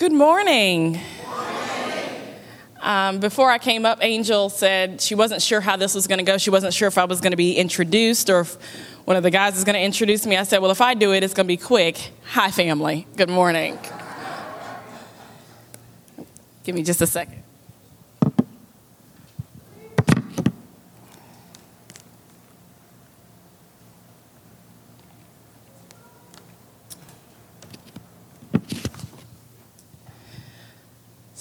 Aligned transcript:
Good 0.00 0.12
morning. 0.12 0.98
Um, 2.80 3.20
before 3.20 3.50
I 3.50 3.58
came 3.58 3.84
up, 3.84 3.98
Angel 4.00 4.48
said 4.48 4.98
she 5.02 5.14
wasn't 5.14 5.42
sure 5.42 5.60
how 5.60 5.76
this 5.76 5.94
was 5.94 6.06
going 6.06 6.20
to 6.20 6.24
go. 6.24 6.38
She 6.38 6.48
wasn't 6.48 6.72
sure 6.72 6.88
if 6.88 6.96
I 6.96 7.04
was 7.04 7.20
going 7.20 7.32
to 7.32 7.36
be 7.36 7.58
introduced 7.58 8.30
or 8.30 8.40
if 8.40 8.56
one 9.04 9.18
of 9.18 9.22
the 9.22 9.30
guys 9.30 9.58
is 9.58 9.64
going 9.64 9.74
to 9.74 9.82
introduce 9.82 10.24
me. 10.24 10.38
I 10.38 10.44
said, 10.44 10.62
Well, 10.62 10.70
if 10.70 10.80
I 10.80 10.94
do 10.94 11.12
it, 11.12 11.22
it's 11.22 11.34
going 11.34 11.44
to 11.44 11.48
be 11.48 11.58
quick. 11.58 12.12
Hi, 12.28 12.50
family. 12.50 13.06
Good 13.14 13.28
morning. 13.28 13.78
Give 16.64 16.74
me 16.74 16.82
just 16.82 17.02
a 17.02 17.06
second. 17.06 17.42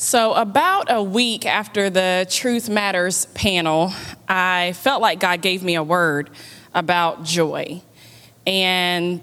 So, 0.09 0.33
about 0.33 0.87
a 0.89 1.03
week 1.03 1.45
after 1.45 1.91
the 1.91 2.25
Truth 2.31 2.67
Matters 2.67 3.27
panel, 3.27 3.93
I 4.27 4.73
felt 4.73 5.03
like 5.03 5.19
God 5.19 5.43
gave 5.43 5.61
me 5.61 5.75
a 5.75 5.83
word 5.83 6.31
about 6.73 7.23
joy. 7.23 7.83
And 8.47 9.21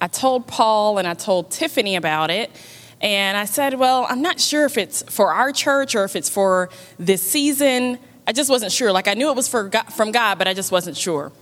I 0.00 0.06
told 0.06 0.46
Paul 0.46 0.98
and 0.98 1.08
I 1.08 1.14
told 1.14 1.50
Tiffany 1.50 1.96
about 1.96 2.30
it. 2.30 2.52
And 3.00 3.36
I 3.36 3.44
said, 3.44 3.74
Well, 3.74 4.06
I'm 4.08 4.22
not 4.22 4.38
sure 4.38 4.66
if 4.66 4.78
it's 4.78 5.02
for 5.12 5.32
our 5.32 5.50
church 5.50 5.96
or 5.96 6.04
if 6.04 6.14
it's 6.14 6.30
for 6.30 6.70
this 6.96 7.22
season. 7.22 7.98
I 8.24 8.32
just 8.32 8.50
wasn't 8.50 8.70
sure. 8.70 8.92
Like, 8.92 9.08
I 9.08 9.14
knew 9.14 9.30
it 9.30 9.34
was 9.34 9.48
for 9.48 9.64
God, 9.64 9.92
from 9.92 10.12
God, 10.12 10.38
but 10.38 10.46
I 10.46 10.54
just 10.54 10.70
wasn't 10.70 10.96
sure. 10.96 11.32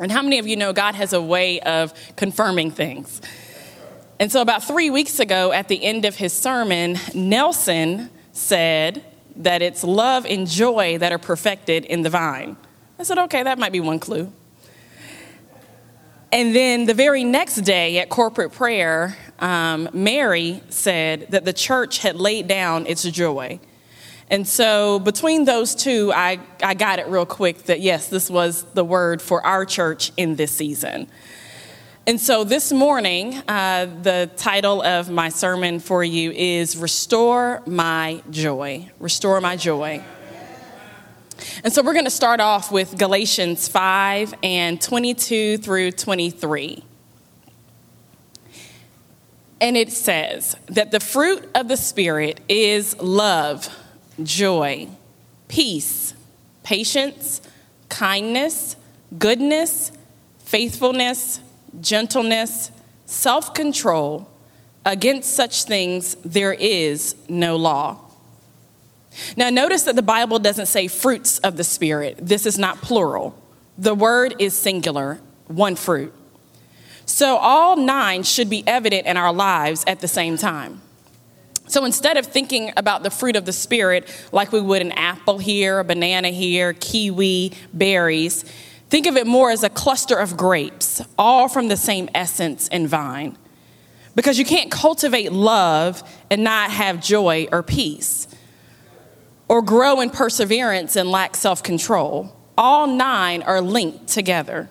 And 0.00 0.10
how 0.10 0.22
many 0.22 0.38
of 0.38 0.46
you 0.46 0.56
know 0.56 0.72
God 0.72 0.94
has 0.94 1.12
a 1.12 1.20
way 1.20 1.60
of 1.60 1.92
confirming 2.16 2.70
things? 2.70 3.20
And 4.20 4.30
so, 4.30 4.40
about 4.40 4.62
three 4.62 4.90
weeks 4.90 5.18
ago, 5.18 5.52
at 5.52 5.68
the 5.68 5.82
end 5.82 6.04
of 6.04 6.16
his 6.16 6.32
sermon, 6.32 6.98
Nelson 7.14 8.10
said 8.32 9.04
that 9.36 9.62
it's 9.62 9.82
love 9.82 10.24
and 10.26 10.46
joy 10.46 10.98
that 10.98 11.12
are 11.12 11.18
perfected 11.18 11.84
in 11.84 12.02
the 12.02 12.10
vine. 12.10 12.56
I 12.98 13.02
said, 13.02 13.18
okay, 13.18 13.42
that 13.42 13.58
might 13.58 13.72
be 13.72 13.80
one 13.80 13.98
clue. 13.98 14.32
And 16.30 16.54
then 16.54 16.86
the 16.86 16.94
very 16.94 17.22
next 17.24 17.56
day 17.56 17.98
at 17.98 18.08
corporate 18.08 18.52
prayer, 18.52 19.16
um, 19.38 19.88
Mary 19.92 20.62
said 20.68 21.28
that 21.30 21.44
the 21.44 21.52
church 21.52 21.98
had 21.98 22.16
laid 22.16 22.48
down 22.48 22.86
its 22.86 23.02
joy. 23.02 23.60
And 24.30 24.46
so 24.46 24.98
between 24.98 25.44
those 25.44 25.74
two, 25.74 26.12
I, 26.14 26.40
I 26.62 26.74
got 26.74 26.98
it 26.98 27.06
real 27.08 27.26
quick 27.26 27.64
that 27.64 27.80
yes, 27.80 28.08
this 28.08 28.30
was 28.30 28.64
the 28.74 28.84
word 28.84 29.22
for 29.22 29.44
our 29.46 29.64
church 29.64 30.12
in 30.16 30.36
this 30.36 30.50
season. 30.50 31.08
And 32.06 32.20
so 32.20 32.44
this 32.44 32.70
morning, 32.70 33.34
uh, 33.48 33.86
the 34.02 34.30
title 34.36 34.82
of 34.82 35.08
my 35.08 35.30
sermon 35.30 35.80
for 35.80 36.04
you 36.04 36.32
is 36.32 36.76
Restore 36.76 37.62
My 37.66 38.22
Joy. 38.28 38.90
Restore 38.98 39.40
My 39.40 39.56
Joy. 39.56 40.04
And 41.62 41.72
so 41.72 41.82
we're 41.82 41.94
going 41.94 42.04
to 42.04 42.10
start 42.10 42.40
off 42.40 42.70
with 42.70 42.98
Galatians 42.98 43.68
5 43.68 44.34
and 44.42 44.82
22 44.82 45.56
through 45.56 45.92
23. 45.92 46.84
And 49.62 49.74
it 49.74 49.90
says 49.90 50.56
that 50.66 50.90
the 50.90 51.00
fruit 51.00 51.48
of 51.54 51.68
the 51.68 51.78
Spirit 51.78 52.38
is 52.50 53.00
love, 53.00 53.74
joy, 54.22 54.88
peace, 55.48 56.12
patience, 56.64 57.40
kindness, 57.88 58.76
goodness, 59.18 59.90
faithfulness 60.40 61.40
gentleness, 61.80 62.70
self 63.06 63.54
control. 63.54 64.30
Against 64.86 65.34
such 65.34 65.64
things, 65.64 66.14
there 66.26 66.52
is 66.52 67.16
no 67.26 67.56
law. 67.56 67.98
Now, 69.36 69.48
notice 69.48 69.84
that 69.84 69.96
the 69.96 70.02
Bible 70.02 70.38
doesn't 70.38 70.66
say 70.66 70.88
fruits 70.88 71.38
of 71.38 71.56
the 71.56 71.64
Spirit. 71.64 72.18
This 72.20 72.44
is 72.44 72.58
not 72.58 72.82
plural. 72.82 73.34
The 73.78 73.94
word 73.94 74.34
is 74.38 74.56
singular, 74.56 75.20
one 75.46 75.76
fruit. 75.76 76.12
So, 77.06 77.36
all 77.36 77.76
nine 77.76 78.22
should 78.22 78.50
be 78.50 78.62
evident 78.66 79.06
in 79.06 79.16
our 79.16 79.32
lives 79.32 79.84
at 79.86 80.00
the 80.00 80.08
same 80.08 80.36
time. 80.36 80.80
So, 81.66 81.84
instead 81.84 82.16
of 82.16 82.26
thinking 82.26 82.72
about 82.76 83.02
the 83.02 83.10
fruit 83.10 83.36
of 83.36 83.44
the 83.44 83.52
Spirit 83.52 84.08
like 84.32 84.52
we 84.52 84.60
would 84.60 84.82
an 84.82 84.92
apple 84.92 85.38
here, 85.38 85.78
a 85.78 85.84
banana 85.84 86.28
here, 86.28 86.72
kiwi, 86.72 87.52
berries, 87.72 88.44
Think 88.94 89.08
of 89.08 89.16
it 89.16 89.26
more 89.26 89.50
as 89.50 89.64
a 89.64 89.68
cluster 89.68 90.16
of 90.16 90.36
grapes, 90.36 91.02
all 91.18 91.48
from 91.48 91.66
the 91.66 91.76
same 91.76 92.08
essence 92.14 92.68
and 92.68 92.88
vine. 92.88 93.36
Because 94.14 94.38
you 94.38 94.44
can't 94.44 94.70
cultivate 94.70 95.32
love 95.32 96.08
and 96.30 96.44
not 96.44 96.70
have 96.70 97.02
joy 97.02 97.48
or 97.50 97.64
peace, 97.64 98.28
or 99.48 99.62
grow 99.62 100.00
in 100.00 100.10
perseverance 100.10 100.94
and 100.94 101.10
lack 101.10 101.34
self 101.34 101.60
control. 101.60 102.36
All 102.56 102.86
nine 102.86 103.42
are 103.42 103.60
linked 103.60 104.06
together. 104.06 104.70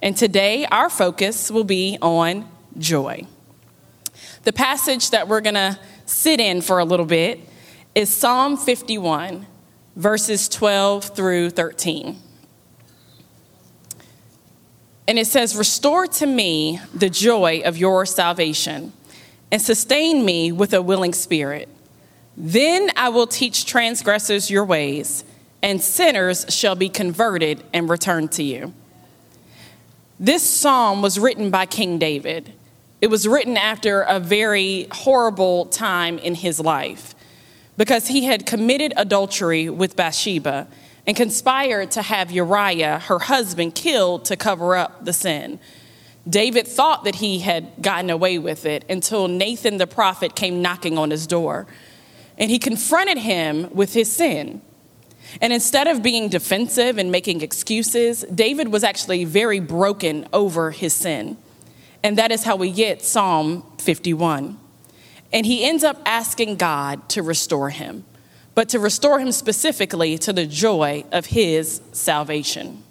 And 0.00 0.16
today, 0.16 0.64
our 0.64 0.88
focus 0.88 1.50
will 1.50 1.64
be 1.64 1.98
on 2.00 2.48
joy. 2.78 3.26
The 4.44 4.54
passage 4.54 5.10
that 5.10 5.28
we're 5.28 5.42
going 5.42 5.52
to 5.52 5.78
sit 6.06 6.40
in 6.40 6.62
for 6.62 6.78
a 6.78 6.84
little 6.86 7.04
bit 7.04 7.40
is 7.94 8.08
Psalm 8.08 8.56
51, 8.56 9.46
verses 9.96 10.48
12 10.48 11.14
through 11.14 11.50
13. 11.50 12.23
And 15.06 15.18
it 15.18 15.26
says, 15.26 15.56
Restore 15.56 16.06
to 16.06 16.26
me 16.26 16.80
the 16.94 17.10
joy 17.10 17.62
of 17.64 17.76
your 17.76 18.06
salvation 18.06 18.92
and 19.50 19.60
sustain 19.60 20.24
me 20.24 20.50
with 20.52 20.72
a 20.72 20.82
willing 20.82 21.12
spirit. 21.12 21.68
Then 22.36 22.90
I 22.96 23.10
will 23.10 23.26
teach 23.26 23.66
transgressors 23.66 24.50
your 24.50 24.64
ways, 24.64 25.24
and 25.62 25.80
sinners 25.80 26.46
shall 26.48 26.74
be 26.74 26.88
converted 26.88 27.62
and 27.72 27.88
return 27.88 28.28
to 28.28 28.42
you. 28.42 28.74
This 30.18 30.42
psalm 30.42 31.02
was 31.02 31.18
written 31.18 31.50
by 31.50 31.66
King 31.66 31.98
David. 31.98 32.52
It 33.00 33.08
was 33.08 33.28
written 33.28 33.56
after 33.56 34.02
a 34.02 34.18
very 34.18 34.88
horrible 34.90 35.66
time 35.66 36.18
in 36.18 36.34
his 36.34 36.58
life 36.58 37.14
because 37.76 38.08
he 38.08 38.24
had 38.24 38.46
committed 38.46 38.94
adultery 38.96 39.68
with 39.68 39.96
Bathsheba 39.96 40.66
and 41.06 41.16
conspired 41.16 41.90
to 41.92 42.02
have 42.02 42.30
Uriah, 42.30 42.98
her 43.00 43.18
husband, 43.18 43.74
killed 43.74 44.24
to 44.26 44.36
cover 44.36 44.74
up 44.76 45.04
the 45.04 45.12
sin. 45.12 45.58
David 46.28 46.66
thought 46.66 47.04
that 47.04 47.16
he 47.16 47.40
had 47.40 47.70
gotten 47.82 48.08
away 48.08 48.38
with 48.38 48.64
it 48.64 48.84
until 48.88 49.28
Nathan 49.28 49.76
the 49.76 49.86
prophet 49.86 50.34
came 50.34 50.62
knocking 50.62 50.96
on 50.96 51.10
his 51.10 51.26
door. 51.26 51.66
And 52.38 52.50
he 52.50 52.58
confronted 52.58 53.18
him 53.18 53.68
with 53.74 53.92
his 53.92 54.10
sin. 54.10 54.62
And 55.40 55.52
instead 55.52 55.86
of 55.86 56.02
being 56.02 56.28
defensive 56.28 56.96
and 56.96 57.10
making 57.10 57.42
excuses, 57.42 58.24
David 58.34 58.68
was 58.68 58.82
actually 58.84 59.24
very 59.24 59.60
broken 59.60 60.26
over 60.32 60.70
his 60.70 60.94
sin. 60.94 61.36
And 62.02 62.18
that 62.18 62.32
is 62.32 62.44
how 62.44 62.56
we 62.56 62.70
get 62.70 63.02
Psalm 63.02 63.64
51. 63.78 64.58
And 65.32 65.46
he 65.46 65.64
ends 65.64 65.84
up 65.84 66.00
asking 66.06 66.56
God 66.56 67.08
to 67.10 67.22
restore 67.22 67.70
him 67.70 68.04
but 68.54 68.68
to 68.70 68.78
restore 68.78 69.18
him 69.18 69.32
specifically 69.32 70.16
to 70.18 70.32
the 70.32 70.46
joy 70.46 71.04
of 71.12 71.26
his 71.26 71.80
salvation. 71.92 72.82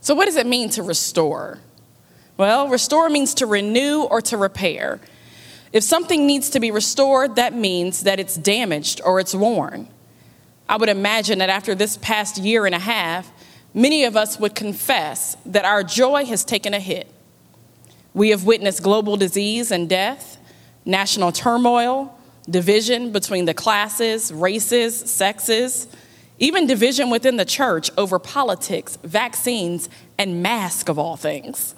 So, 0.00 0.14
what 0.14 0.24
does 0.24 0.36
it 0.36 0.46
mean 0.46 0.70
to 0.70 0.82
restore? 0.82 1.58
Well, 2.36 2.68
restore 2.68 3.10
means 3.10 3.34
to 3.34 3.46
renew 3.46 4.02
or 4.02 4.22
to 4.22 4.36
repair. 4.36 4.98
If 5.72 5.84
something 5.84 6.26
needs 6.26 6.50
to 6.50 6.60
be 6.60 6.70
restored, 6.70 7.36
that 7.36 7.54
means 7.54 8.02
that 8.04 8.18
it's 8.18 8.34
damaged 8.36 9.00
or 9.04 9.20
it's 9.20 9.34
worn. 9.34 9.88
I 10.68 10.76
would 10.76 10.88
imagine 10.88 11.38
that 11.40 11.50
after 11.50 11.74
this 11.74 11.96
past 11.98 12.38
year 12.38 12.64
and 12.64 12.74
a 12.74 12.78
half, 12.78 13.30
many 13.74 14.04
of 14.04 14.16
us 14.16 14.40
would 14.40 14.54
confess 14.54 15.36
that 15.46 15.64
our 15.64 15.82
joy 15.82 16.24
has 16.24 16.44
taken 16.44 16.74
a 16.74 16.80
hit. 16.80 17.12
We 18.14 18.30
have 18.30 18.44
witnessed 18.44 18.82
global 18.82 19.16
disease 19.16 19.70
and 19.70 19.88
death, 19.88 20.38
national 20.84 21.32
turmoil, 21.32 22.18
division 22.50 23.12
between 23.12 23.44
the 23.44 23.54
classes, 23.54 24.32
races, 24.32 24.98
sexes, 24.98 25.86
even 26.38 26.66
division 26.66 27.10
within 27.10 27.36
the 27.36 27.44
church 27.44 27.90
over 27.98 28.18
politics, 28.18 28.98
vaccines, 29.04 29.88
and 30.18 30.42
masks 30.42 30.88
of 30.88 30.98
all 30.98 31.16
things. 31.16 31.74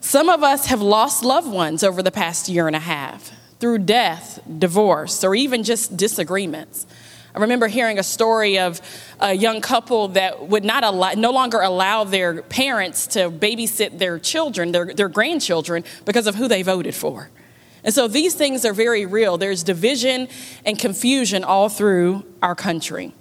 Some 0.00 0.28
of 0.28 0.42
us 0.42 0.66
have 0.66 0.82
lost 0.82 1.24
loved 1.24 1.50
ones 1.50 1.82
over 1.82 2.02
the 2.02 2.10
past 2.10 2.48
year 2.48 2.66
and 2.66 2.76
a 2.76 2.80
half 2.80 3.30
through 3.60 3.78
death, 3.78 4.40
divorce, 4.58 5.24
or 5.24 5.34
even 5.34 5.62
just 5.62 5.96
disagreements. 5.96 6.86
I 7.34 7.40
remember 7.40 7.66
hearing 7.66 7.98
a 7.98 8.02
story 8.02 8.58
of 8.58 8.80
a 9.18 9.32
young 9.32 9.60
couple 9.60 10.08
that 10.08 10.46
would 10.48 10.64
not 10.64 10.84
allow, 10.84 11.12
no 11.12 11.30
longer 11.30 11.60
allow 11.60 12.04
their 12.04 12.42
parents 12.42 13.08
to 13.08 13.30
babysit 13.30 13.98
their 13.98 14.18
children, 14.18 14.72
their, 14.72 14.94
their 14.94 15.08
grandchildren, 15.08 15.84
because 16.04 16.26
of 16.26 16.36
who 16.36 16.48
they 16.48 16.62
voted 16.62 16.94
for. 16.94 17.30
And 17.84 17.92
so 17.92 18.08
these 18.08 18.34
things 18.34 18.64
are 18.64 18.72
very 18.72 19.04
real. 19.04 19.36
There's 19.36 19.62
division 19.62 20.28
and 20.64 20.78
confusion 20.78 21.44
all 21.44 21.68
through 21.68 22.24
our 22.42 22.54
country. 22.54 23.14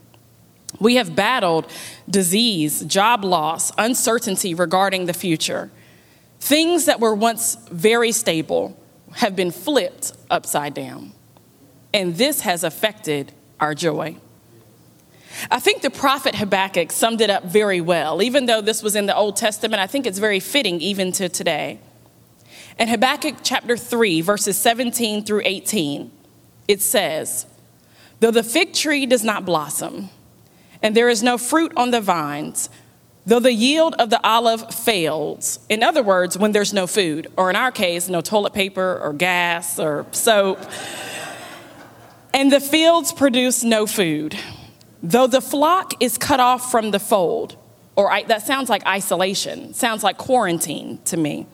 We 0.79 0.95
have 0.95 1.15
battled 1.15 1.69
disease, 2.09 2.81
job 2.85 3.23
loss, 3.23 3.71
uncertainty 3.77 4.55
regarding 4.55 5.05
the 5.05 5.13
future. 5.13 5.69
Things 6.39 6.85
that 6.85 6.99
were 6.99 7.13
once 7.13 7.55
very 7.69 8.11
stable 8.11 8.77
have 9.15 9.35
been 9.35 9.51
flipped 9.51 10.13
upside 10.31 10.73
down. 10.73 11.11
And 11.93 12.15
this 12.15 12.41
has 12.41 12.63
affected 12.63 13.33
our 13.59 13.75
joy. 13.75 14.17
I 15.51 15.59
think 15.59 15.81
the 15.81 15.89
prophet 15.89 16.35
Habakkuk 16.35 16.91
summed 16.91 17.21
it 17.21 17.29
up 17.29 17.43
very 17.43 17.81
well. 17.81 18.21
Even 18.21 18.45
though 18.45 18.61
this 18.61 18.81
was 18.81 18.95
in 18.95 19.05
the 19.05 19.15
Old 19.15 19.35
Testament, 19.35 19.81
I 19.81 19.87
think 19.87 20.05
it's 20.05 20.19
very 20.19 20.39
fitting 20.39 20.79
even 20.81 21.11
to 21.13 21.29
today. 21.29 21.79
In 22.79 22.87
Habakkuk 22.87 23.35
chapter 23.43 23.77
3, 23.77 24.21
verses 24.21 24.57
17 24.57 25.23
through 25.23 25.43
18, 25.45 26.11
it 26.67 26.81
says, 26.81 27.45
Though 28.19 28.31
the 28.31 28.43
fig 28.43 28.73
tree 28.73 29.05
does 29.05 29.23
not 29.23 29.45
blossom, 29.45 30.09
and 30.81 30.95
there 30.95 31.09
is 31.09 31.21
no 31.21 31.37
fruit 31.37 31.71
on 31.77 31.91
the 31.91 32.01
vines, 32.01 32.69
though 33.27 33.39
the 33.39 33.53
yield 33.53 33.93
of 33.99 34.09
the 34.09 34.25
olive 34.25 34.73
fails, 34.73 35.59
in 35.69 35.83
other 35.83 36.01
words, 36.01 36.37
when 36.37 36.51
there's 36.51 36.73
no 36.73 36.87
food, 36.87 37.27
or 37.37 37.51
in 37.51 37.55
our 37.55 37.71
case, 37.71 38.09
no 38.09 38.21
toilet 38.21 38.53
paper 38.53 38.99
or 39.03 39.13
gas 39.13 39.77
or 39.77 40.07
soap, 40.11 40.59
and 42.33 42.51
the 42.51 42.59
fields 42.59 43.13
produce 43.13 43.63
no 43.63 43.85
food, 43.85 44.35
though 45.03 45.27
the 45.27 45.41
flock 45.41 45.93
is 46.01 46.17
cut 46.17 46.39
off 46.39 46.71
from 46.71 46.89
the 46.89 46.99
fold, 46.99 47.55
or 47.95 48.11
I, 48.11 48.23
that 48.23 48.41
sounds 48.41 48.67
like 48.67 48.83
isolation, 48.87 49.75
sounds 49.75 50.03
like 50.03 50.17
quarantine 50.17 50.99
to 51.05 51.17
me 51.17 51.45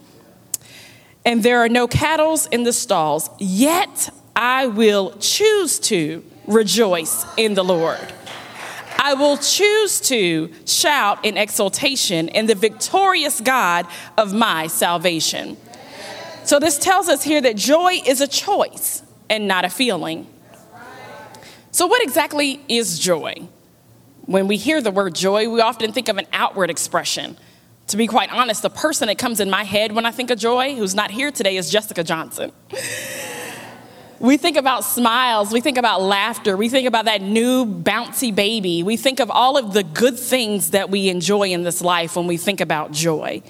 and 1.26 1.44
there 1.44 1.60
are 1.60 1.70
no 1.70 1.88
cattle 1.88 2.40
in 2.52 2.64
the 2.64 2.74
stalls, 2.74 3.30
yet 3.40 4.10
I 4.36 4.68
will 4.68 5.12
choose 5.20 5.80
to 5.82 6.24
rejoice 6.48 7.26
in 7.38 7.54
the 7.54 7.64
Lord. 7.64 8.14
I 8.98 9.14
will 9.14 9.38
choose 9.38 10.02
to 10.02 10.52
shout 10.66 11.24
in 11.24 11.38
exultation 11.38 12.28
in 12.30 12.48
the 12.48 12.56
victorious 12.56 13.40
God 13.40 13.88
of 14.18 14.34
my 14.34 14.68
salvation. 14.68 15.58
So, 16.44 16.60
this 16.60 16.78
tells 16.78 17.08
us 17.08 17.24
here 17.24 17.42
that 17.42 17.56
joy 17.56 18.02
is 18.06 18.22
a 18.22 18.28
choice 18.28 19.04
and 19.30 19.48
not 19.48 19.66
a 19.66 19.70
feeling. 19.70 20.28
So, 21.72 21.88
what 21.88 22.02
exactly 22.02 22.62
is 22.68 23.00
joy? 23.00 23.48
When 24.26 24.48
we 24.48 24.58
hear 24.58 24.82
the 24.82 24.92
word 24.92 25.16
joy, 25.16 25.50
we 25.50 25.62
often 25.62 25.92
think 25.92 26.10
of 26.10 26.18
an 26.18 26.28
outward 26.34 26.70
expression 26.70 27.38
to 27.90 27.98
be 27.98 28.06
quite 28.06 28.32
honest, 28.32 28.62
the 28.62 28.70
person 28.70 29.08
that 29.08 29.18
comes 29.18 29.40
in 29.40 29.50
my 29.50 29.64
head 29.64 29.92
when 29.92 30.06
I 30.06 30.12
think 30.12 30.30
of 30.30 30.38
joy, 30.38 30.76
who's 30.76 30.94
not 30.94 31.12
here 31.12 31.32
today, 31.32 31.58
is 31.58 31.70
Jessica 31.72 32.04
Johnson. 32.04 32.52
We 34.20 34.38
think 34.38 34.58
about 34.58 34.84
smiles, 34.84 35.52
we 35.52 35.62
think 35.62 35.78
about 35.78 36.02
laughter, 36.02 36.56
we 36.56 36.70
think 36.70 36.88
about 36.88 37.06
that 37.06 37.22
new 37.22 37.66
bouncy 37.66 38.36
baby. 38.36 38.84
We 38.84 38.98
think 38.98 39.20
of 39.20 39.32
all 39.32 39.58
of 39.58 39.74
the 39.74 39.82
good 39.84 40.20
things 40.20 40.72
that 40.72 40.90
we 40.90 41.10
enjoy 41.10 41.50
in 41.50 41.64
this 41.64 41.82
life 41.82 42.16
when 42.16 42.28
we 42.28 42.38
think 42.38 42.62
about 42.62 42.92
joy. 42.92 43.42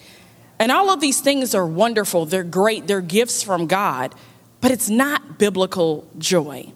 And 0.60 0.72
all 0.72 0.90
of 0.90 1.02
these 1.02 1.22
things 1.22 1.56
are 1.56 1.66
wonderful, 1.66 2.26
they're 2.26 2.44
great, 2.44 2.88
they're 2.88 3.02
gifts 3.02 3.44
from 3.44 3.68
God, 3.68 4.14
but 4.62 4.72
it's 4.72 4.90
not 4.90 5.38
biblical 5.38 6.08
joy. 6.18 6.72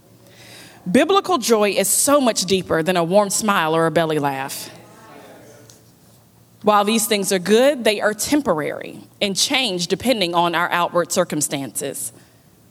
Biblical 0.92 1.38
joy 1.38 1.70
is 1.70 1.88
so 1.88 2.20
much 2.20 2.46
deeper 2.46 2.84
than 2.84 2.98
a 2.98 3.04
warm 3.04 3.30
smile 3.30 3.76
or 3.76 3.86
a 3.86 3.92
belly 3.92 4.20
laugh. 4.20 4.70
While 6.64 6.86
these 6.86 7.06
things 7.08 7.34
are 7.34 7.40
good, 7.40 7.84
they 7.84 8.00
are 8.00 8.14
temporary 8.14 9.02
and 9.22 9.36
change 9.36 9.88
depending 9.88 10.34
on 10.34 10.56
our 10.56 10.72
outward 10.72 11.12
circumstances. 11.12 12.14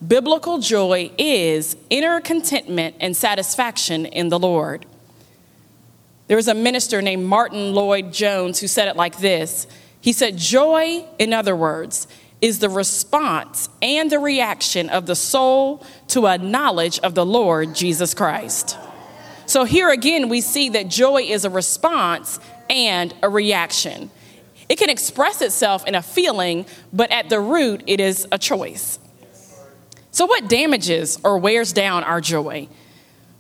Biblical 0.07 0.59
joy 0.59 1.13
is 1.19 1.77
inner 1.91 2.21
contentment 2.21 2.97
and 3.01 3.15
satisfaction 3.15 4.07
in 4.07 4.31
the 4.31 4.39
Lord. 4.39 4.87
There 6.27 6.39
was 6.39 6.49
a 6.49 6.55
minister 6.55 7.03
named 7.03 7.27
Martyn 7.27 7.75
Lloyd-Jones 7.75 8.59
who 8.61 8.67
said 8.67 8.89
it 8.89 8.97
like 8.97 9.19
this 9.19 9.67
He 10.01 10.15
said, 10.15 10.39
Joy, 10.39 11.05
in 11.19 11.35
other 11.35 11.55
words, 11.55 12.09
is 12.41 12.59
the 12.61 12.71
response 12.71 13.69
and 13.83 14.11
the 14.11 14.19
reaction 14.19 14.89
of 14.89 15.05
the 15.05 15.15
soul 15.15 15.85
to 16.09 16.27
a 16.27 16.39
knowledge 16.39 16.99
of 17.01 17.15
the 17.15 17.27
Lord 17.27 17.75
Jesus 17.75 18.15
Christ. 18.15 18.79
So 19.45 19.65
here 19.65 19.91
again, 19.91 20.31
we 20.31 20.41
see 20.41 20.71
that 20.71 20.89
joy 20.89 21.23
is 21.23 21.45
a 21.45 21.51
response 21.51 22.41
and 22.73 23.15
a 23.23 23.29
reaction. 23.29 24.11
It 24.69 24.79
can 24.79 24.89
express 24.89 25.43
itself 25.43 25.87
in 25.87 25.95
a 25.95 26.03
feeling, 26.03 26.67
but 26.93 27.11
at 27.13 27.29
the 27.29 27.39
root, 27.39 27.85
it 27.87 28.01
is 28.01 28.27
a 28.33 28.39
choice. 28.39 28.99
So, 30.11 30.27
what 30.27 30.49
damages 30.49 31.19
or 31.23 31.39
wears 31.39 31.73
down 31.73 32.05
our 32.05 32.21
joy? 32.21 32.69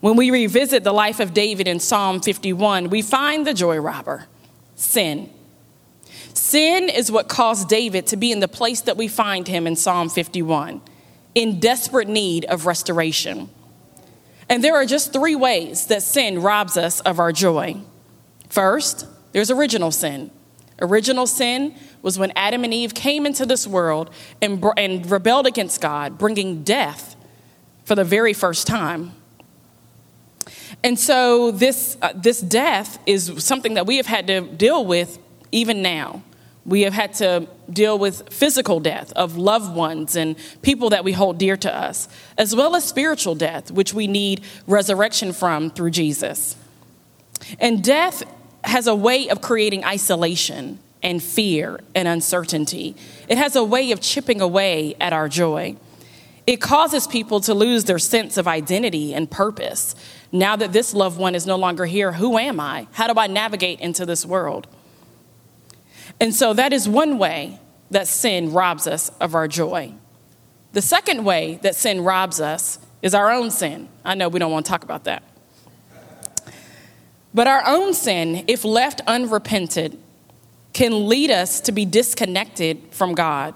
When 0.01 0.17
we 0.17 0.31
revisit 0.31 0.85
the 0.85 0.93
life 0.93 1.21
of 1.21 1.33
David 1.33 1.69
in 1.69 1.81
Psalm 1.81 2.21
51, 2.21 2.91
we 2.91 3.03
find 3.03 3.47
the 3.47 3.55
joy 3.55 3.79
robber 3.79 4.27
sin. 4.75 5.31
Sin 6.35 6.89
is 6.89 7.11
what 7.11 7.29
caused 7.29 7.69
David 7.69 8.07
to 8.09 8.17
be 8.17 8.33
in 8.33 8.41
the 8.41 8.49
place 8.49 8.81
that 8.83 8.97
we 8.97 9.07
find 9.07 9.47
him 9.47 9.67
in 9.67 9.77
Psalm 9.77 10.09
51, 10.09 10.81
in 11.35 11.61
desperate 11.61 12.09
need 12.09 12.45
of 12.47 12.67
restoration. 12.67 13.49
And 14.49 14.63
there 14.63 14.75
are 14.75 14.85
just 14.85 15.13
three 15.13 15.37
ways 15.37 15.87
that 15.87 16.03
sin 16.03 16.43
robs 16.43 16.77
us 16.77 17.01
of 17.01 17.19
our 17.19 17.33
joy. 17.33 17.77
First, 18.49 19.07
there's 19.33 19.51
original 19.51 19.91
sin. 19.91 20.31
Original 20.81 21.27
sin 21.27 21.75
was 22.03 22.19
when 22.19 22.33
Adam 22.35 22.65
and 22.65 22.75
Eve 22.75 22.95
came 22.95 23.27
into 23.27 23.47
this 23.47 23.67
world 23.67 24.11
and, 24.41 24.65
and 24.77 25.11
rebelled 25.11 25.47
against 25.47 25.81
God, 25.81 26.19
bringing 26.19 26.63
death 26.65 27.17
for 27.85 27.95
the 27.95 28.05
very 28.05 28.33
first 28.33 28.67
time. 28.67 29.13
And 30.83 30.99
so, 30.99 31.53
this, 31.53 31.97
uh, 32.03 32.13
this 32.15 32.41
death 32.41 32.99
is 33.07 33.33
something 33.39 33.75
that 33.75 33.87
we 33.87 33.99
have 33.99 34.07
had 34.07 34.27
to 34.27 34.41
deal 34.41 34.85
with 34.85 35.19
even 35.53 35.83
now. 35.83 36.23
We 36.65 36.83
have 36.83 36.93
had 36.93 37.15
to 37.15 37.49
deal 37.71 37.99
with 37.99 38.33
physical 38.33 38.81
death 38.81 39.13
of 39.13 39.37
loved 39.37 39.75
ones 39.75 40.17
and 40.17 40.37
people 40.63 40.91
that 40.91 41.05
we 41.05 41.13
hold 41.13 41.39
dear 41.39 41.57
to 41.59 41.75
us, 41.75 42.09
as 42.39 42.55
well 42.55 42.75
as 42.75 42.85
spiritual 42.85 43.35
death, 43.35 43.71
which 43.71 43.95
we 43.95 44.07
need 44.07 44.43
resurrection 44.67 45.33
from 45.33 45.71
through 45.71 45.91
Jesus. 45.91 46.57
And 47.59 47.83
death 47.83 48.23
has 48.65 48.87
a 48.87 48.95
way 48.95 49.29
of 49.29 49.41
creating 49.41 49.85
isolation 49.85 50.79
and 51.03 51.23
fear 51.23 51.81
and 51.95 52.07
uncertainty. 52.07 52.95
It 53.29 53.39
has 53.39 53.57
a 53.57 53.65
way 53.65 53.91
of 53.91 54.01
chipping 54.01 54.41
away 54.41 54.95
at 55.01 55.13
our 55.13 55.29
joy. 55.29 55.77
It 56.47 56.61
causes 56.61 57.07
people 57.07 57.41
to 57.41 57.55
lose 57.55 57.85
their 57.85 57.99
sense 57.99 58.37
of 58.37 58.49
identity 58.49 59.15
and 59.15 59.31
purpose. 59.31 59.95
Now 60.33 60.57
that 60.57 60.73
this 60.73 60.95
loved 60.95 61.19
one 61.19 61.35
is 61.35 61.47
no 61.47 61.57
longer 61.57 61.87
here, 61.87 62.13
who 62.13 62.39
am 62.39 62.59
I? 62.59 62.89
How 62.93 63.13
do 63.13 63.19
I 63.19 63.27
navigate 63.27 63.81
into 63.81 64.07
this 64.07 64.25
world? 64.27 64.67
And 66.21 66.35
so 66.35 66.53
that 66.55 66.73
is 66.73 66.89
one 66.89 67.19
way 67.19 67.61
that 67.91 68.09
sin 68.09 68.53
robs 68.53 68.87
us 68.87 69.11
of 69.21 69.35
our 69.35 69.47
joy. 69.47 69.93
The 70.73 70.83
second 70.83 71.25
way 71.25 71.59
that 71.63 71.77
sin 71.77 72.03
robs 72.03 72.41
us 72.41 72.79
is 73.03 73.15
our 73.15 73.31
own 73.31 73.51
sin. 73.51 73.89
I 74.05 74.15
know 74.15 74.29
we 74.29 74.39
don't 74.39 74.51
want 74.51 74.65
to 74.65 74.71
talk 74.71 74.85
about 74.85 75.05
that. 75.05 75.23
But 77.35 77.47
our 77.47 77.63
own 77.67 77.95
sin, 77.95 78.45
if 78.47 78.65
left 78.65 79.01
unrepented, 79.07 79.99
can 80.73 81.09
lead 81.09 81.31
us 81.31 81.61
to 81.63 81.73
be 81.73 81.85
disconnected 81.85 82.83
from 82.91 83.15
God. 83.15 83.55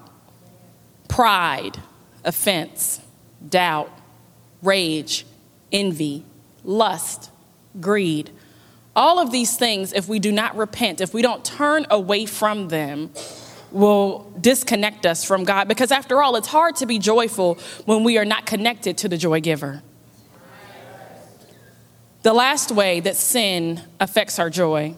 Pride, 1.07 1.77
offense, 2.23 3.01
doubt, 3.47 3.91
rage, 4.61 5.25
envy, 5.71 6.25
lust, 6.63 7.31
greed. 7.79 8.31
All 8.95 9.19
of 9.19 9.31
these 9.31 9.55
things, 9.57 9.93
if 9.93 10.07
we 10.07 10.19
do 10.19 10.31
not 10.31 10.55
repent, 10.57 11.01
if 11.01 11.13
we 11.13 11.21
don't 11.21 11.45
turn 11.45 11.85
away 11.89 12.25
from 12.25 12.69
them, 12.69 13.11
will 13.71 14.31
disconnect 14.39 15.05
us 15.05 15.23
from 15.23 15.43
God. 15.43 15.67
Because 15.67 15.91
after 15.91 16.21
all, 16.21 16.35
it's 16.35 16.47
hard 16.47 16.75
to 16.77 16.85
be 16.85 16.97
joyful 16.97 17.55
when 17.85 18.03
we 18.03 18.17
are 18.17 18.25
not 18.25 18.45
connected 18.45 18.97
to 18.99 19.09
the 19.09 19.17
joy 19.17 19.39
giver. 19.39 19.83
The 22.27 22.33
last 22.33 22.73
way 22.73 22.99
that 22.99 23.15
sin 23.15 23.81
affects 24.01 24.37
our 24.37 24.49
joy 24.49 24.95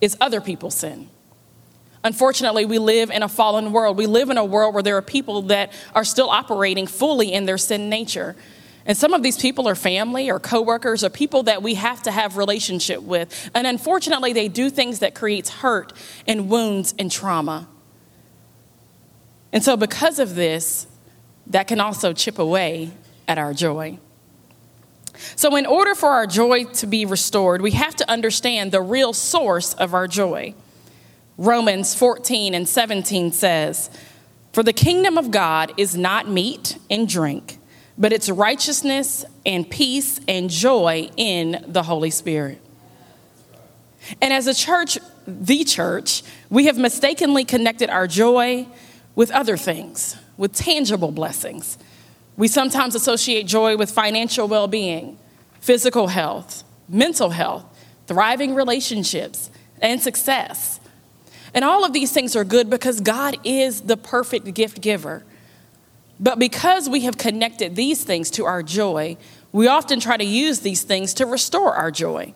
is 0.00 0.16
other 0.20 0.40
people's 0.40 0.74
sin. 0.74 1.08
Unfortunately, 2.02 2.64
we 2.64 2.80
live 2.80 3.12
in 3.12 3.22
a 3.22 3.28
fallen 3.28 3.70
world. 3.70 3.96
We 3.96 4.06
live 4.08 4.28
in 4.28 4.38
a 4.38 4.44
world 4.44 4.74
where 4.74 4.82
there 4.82 4.96
are 4.96 5.00
people 5.00 5.42
that 5.42 5.72
are 5.94 6.02
still 6.02 6.28
operating 6.28 6.88
fully 6.88 7.32
in 7.32 7.46
their 7.46 7.58
sin 7.58 7.88
nature. 7.88 8.34
And 8.86 8.98
some 8.98 9.14
of 9.14 9.22
these 9.22 9.38
people 9.38 9.68
are 9.68 9.76
family 9.76 10.28
or 10.28 10.40
coworkers 10.40 11.04
or 11.04 11.10
people 11.10 11.44
that 11.44 11.62
we 11.62 11.74
have 11.74 12.02
to 12.02 12.10
have 12.10 12.36
relationship 12.36 13.04
with. 13.04 13.50
And 13.54 13.68
unfortunately, 13.68 14.32
they 14.32 14.48
do 14.48 14.68
things 14.68 14.98
that 14.98 15.14
creates 15.14 15.50
hurt 15.50 15.92
and 16.26 16.50
wounds 16.50 16.92
and 16.98 17.08
trauma. 17.08 17.68
And 19.52 19.62
so 19.62 19.76
because 19.76 20.18
of 20.18 20.34
this, 20.34 20.88
that 21.46 21.68
can 21.68 21.78
also 21.78 22.12
chip 22.12 22.40
away 22.40 22.90
at 23.28 23.38
our 23.38 23.54
joy. 23.54 24.00
So, 25.36 25.56
in 25.56 25.66
order 25.66 25.94
for 25.94 26.10
our 26.10 26.26
joy 26.26 26.64
to 26.64 26.86
be 26.86 27.04
restored, 27.04 27.62
we 27.62 27.72
have 27.72 27.94
to 27.96 28.10
understand 28.10 28.72
the 28.72 28.80
real 28.80 29.12
source 29.12 29.74
of 29.74 29.94
our 29.94 30.08
joy. 30.08 30.54
Romans 31.36 31.94
14 31.94 32.54
and 32.54 32.68
17 32.68 33.32
says, 33.32 33.90
For 34.52 34.62
the 34.62 34.72
kingdom 34.72 35.18
of 35.18 35.30
God 35.30 35.72
is 35.76 35.96
not 35.96 36.28
meat 36.28 36.78
and 36.90 37.08
drink, 37.08 37.58
but 37.98 38.12
it's 38.12 38.28
righteousness 38.28 39.24
and 39.44 39.68
peace 39.68 40.20
and 40.28 40.50
joy 40.50 41.10
in 41.16 41.64
the 41.66 41.82
Holy 41.82 42.10
Spirit. 42.10 42.60
And 44.20 44.32
as 44.32 44.46
a 44.46 44.54
church, 44.54 44.98
the 45.26 45.64
church, 45.64 46.22
we 46.50 46.66
have 46.66 46.76
mistakenly 46.76 47.44
connected 47.44 47.88
our 47.88 48.06
joy 48.06 48.66
with 49.14 49.30
other 49.30 49.56
things, 49.56 50.16
with 50.36 50.52
tangible 50.52 51.10
blessings 51.10 51.78
We 52.36 52.48
sometimes 52.48 52.94
associate 52.94 53.46
joy 53.46 53.76
with 53.76 53.90
financial 53.90 54.48
well 54.48 54.68
being, 54.68 55.18
physical 55.60 56.08
health, 56.08 56.64
mental 56.88 57.30
health, 57.30 57.64
thriving 58.06 58.54
relationships, 58.54 59.50
and 59.80 60.00
success. 60.00 60.80
And 61.52 61.64
all 61.64 61.84
of 61.84 61.92
these 61.92 62.12
things 62.12 62.34
are 62.34 62.44
good 62.44 62.68
because 62.68 63.00
God 63.00 63.36
is 63.44 63.82
the 63.82 63.96
perfect 63.96 64.52
gift 64.54 64.80
giver. 64.80 65.24
But 66.18 66.38
because 66.38 66.88
we 66.88 67.00
have 67.02 67.16
connected 67.16 67.76
these 67.76 68.02
things 68.04 68.30
to 68.32 68.44
our 68.44 68.62
joy, 68.62 69.16
we 69.52 69.68
often 69.68 70.00
try 70.00 70.16
to 70.16 70.24
use 70.24 70.60
these 70.60 70.82
things 70.82 71.14
to 71.14 71.26
restore 71.26 71.74
our 71.74 71.90
joy. 71.90 72.34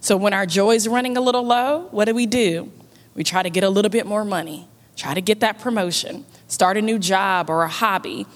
So 0.00 0.16
when 0.16 0.32
our 0.32 0.46
joy 0.46 0.72
is 0.72 0.88
running 0.88 1.16
a 1.16 1.20
little 1.20 1.44
low, 1.44 1.88
what 1.90 2.06
do 2.06 2.14
we 2.14 2.26
do? 2.26 2.72
We 3.14 3.24
try 3.24 3.42
to 3.42 3.50
get 3.50 3.64
a 3.64 3.68
little 3.68 3.90
bit 3.90 4.06
more 4.06 4.24
money, 4.24 4.68
try 4.96 5.14
to 5.14 5.20
get 5.20 5.40
that 5.40 5.58
promotion, 5.58 6.24
start 6.48 6.76
a 6.76 6.82
new 6.82 6.98
job 6.98 7.50
or 7.50 7.62
a 7.62 7.68
hobby, 7.68 8.26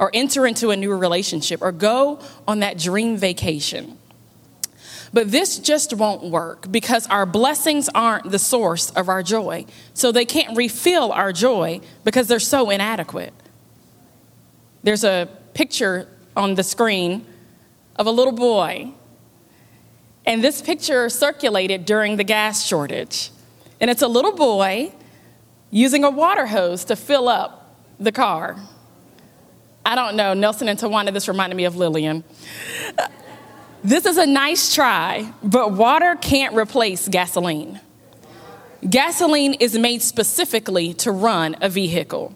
or 0.00 0.10
enter 0.14 0.46
into 0.46 0.70
a 0.70 0.76
new 0.76 0.92
relationship, 0.92 1.62
or 1.62 1.70
go 1.70 2.18
on 2.48 2.58
that 2.58 2.78
dream 2.78 3.16
vacation. 3.16 3.98
But 5.12 5.30
this 5.30 5.58
just 5.58 5.92
won't 5.92 6.24
work 6.24 6.70
because 6.70 7.06
our 7.08 7.26
blessings 7.26 7.88
aren't 7.94 8.30
the 8.30 8.38
source 8.38 8.90
of 8.90 9.08
our 9.08 9.22
joy. 9.22 9.66
So 9.92 10.10
they 10.10 10.24
can't 10.24 10.56
refill 10.56 11.12
our 11.12 11.32
joy 11.32 11.80
because 12.04 12.28
they're 12.28 12.38
so 12.38 12.70
inadequate. 12.70 13.34
There's 14.82 15.04
a 15.04 15.28
picture 15.52 16.08
on 16.36 16.54
the 16.54 16.62
screen 16.62 17.26
of 17.96 18.06
a 18.06 18.10
little 18.10 18.32
boy. 18.32 18.92
And 20.24 20.42
this 20.44 20.62
picture 20.62 21.08
circulated 21.08 21.84
during 21.84 22.16
the 22.16 22.24
gas 22.24 22.64
shortage. 22.64 23.30
And 23.80 23.90
it's 23.90 24.02
a 24.02 24.08
little 24.08 24.32
boy 24.32 24.92
using 25.70 26.04
a 26.04 26.10
water 26.10 26.46
hose 26.46 26.84
to 26.84 26.96
fill 26.96 27.28
up 27.28 27.76
the 27.98 28.12
car. 28.12 28.56
I 29.84 29.94
don't 29.94 30.16
know, 30.16 30.34
Nelson 30.34 30.68
and 30.68 30.78
Tawana, 30.78 31.12
this 31.12 31.28
reminded 31.28 31.56
me 31.56 31.64
of 31.64 31.76
Lillian. 31.76 32.22
This 33.82 34.04
is 34.04 34.18
a 34.18 34.26
nice 34.26 34.74
try, 34.74 35.32
but 35.42 35.72
water 35.72 36.16
can't 36.16 36.54
replace 36.54 37.08
gasoline. 37.08 37.80
Gasoline 38.88 39.54
is 39.54 39.76
made 39.78 40.02
specifically 40.02 40.92
to 40.94 41.10
run 41.12 41.56
a 41.60 41.68
vehicle. 41.68 42.34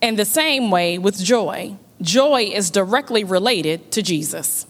And 0.00 0.18
the 0.18 0.24
same 0.24 0.70
way 0.70 0.98
with 0.98 1.22
joy, 1.22 1.76
joy 2.00 2.42
is 2.42 2.70
directly 2.70 3.24
related 3.24 3.90
to 3.92 4.02
Jesus. 4.02 4.66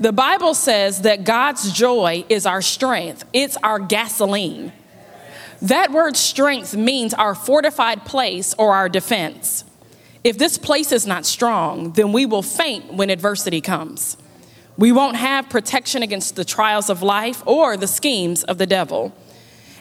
The 0.00 0.12
Bible 0.12 0.54
says 0.54 1.02
that 1.02 1.24
God's 1.24 1.72
joy 1.72 2.24
is 2.28 2.46
our 2.46 2.62
strength, 2.62 3.24
it's 3.32 3.56
our 3.58 3.78
gasoline. 3.78 4.72
That 5.62 5.90
word 5.90 6.16
strength 6.16 6.76
means 6.76 7.14
our 7.14 7.34
fortified 7.34 8.04
place 8.04 8.54
or 8.58 8.74
our 8.74 8.88
defense. 8.88 9.64
If 10.26 10.38
this 10.38 10.58
place 10.58 10.90
is 10.90 11.06
not 11.06 11.24
strong, 11.24 11.92
then 11.92 12.12
we 12.12 12.26
will 12.26 12.42
faint 12.42 12.92
when 12.92 13.10
adversity 13.10 13.60
comes. 13.60 14.16
We 14.76 14.90
won't 14.90 15.14
have 15.14 15.48
protection 15.48 16.02
against 16.02 16.34
the 16.34 16.44
trials 16.44 16.90
of 16.90 17.00
life 17.00 17.44
or 17.46 17.76
the 17.76 17.86
schemes 17.86 18.42
of 18.42 18.58
the 18.58 18.66
devil. 18.66 19.14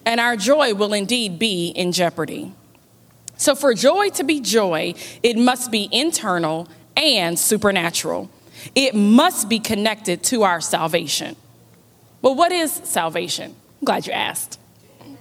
And 0.06 0.20
our 0.20 0.36
joy 0.38 0.76
will 0.76 0.94
indeed 0.94 1.40
be 1.40 1.70
in 1.70 1.92
jeopardy. 1.92 2.54
So, 3.38 3.56
for 3.56 3.74
joy 3.74 4.10
to 4.10 4.24
be 4.24 4.40
joy, 4.40 4.94
it 5.24 5.36
must 5.36 5.72
be 5.72 5.90
internal 5.92 6.68
and 6.96 7.40
supernatural. 7.40 8.30
It 8.76 8.94
must 8.94 9.50
be 9.50 9.58
connected 9.58 10.22
to 10.26 10.44
our 10.44 10.62
salvation. 10.62 11.38
Well, 12.22 12.36
what 12.36 12.52
is 12.52 12.72
salvation? 12.72 13.56
I'm 13.82 13.86
glad 13.86 14.06
you 14.06 14.14
asked. 14.14 14.60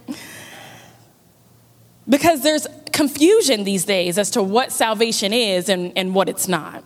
Because 2.07 2.43
there's 2.43 2.67
confusion 2.95 3.65
these 3.65 3.83
days 3.83 4.17
as 4.17 4.31
to 4.31 4.41
what 4.41 4.71
salvation 4.71 5.33
is 5.33 5.67
and, 5.67 5.91
and 5.97 6.15
what 6.15 6.29
it's 6.29 6.47
not. 6.47 6.81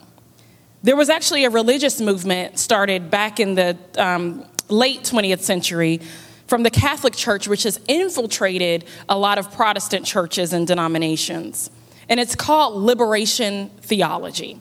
There 0.82 0.96
was 0.96 1.08
actually 1.08 1.46
a 1.46 1.52
religious 1.52 2.02
movement 2.02 2.58
started 2.58 3.12
back 3.12 3.40
in 3.40 3.54
the 3.54 3.78
um, 3.96 4.44
late 4.70 5.04
20th 5.04 5.42
century 5.42 6.02
from 6.48 6.64
the 6.64 6.72
Catholic 6.72 7.14
Church, 7.14 7.48
which 7.48 7.62
has 7.62 7.80
infiltrated 7.88 8.86
a 9.08 9.16
lot 9.18 9.38
of 9.38 9.52
Protestant 9.54 10.04
churches 10.04 10.52
and 10.52 10.66
denominations. 10.66 11.70
And 12.10 12.20
it's 12.20 12.34
called 12.34 12.82
liberation 12.82 13.70
theology. 13.82 14.60